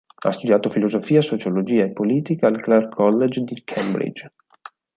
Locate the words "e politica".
1.83-2.47